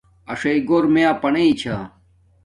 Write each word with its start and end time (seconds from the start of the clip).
اݽی 0.31 0.53
گھور 0.67 0.83
مے 0.93 1.03
اپناݵ 1.13 1.49
چھا 1.59 1.77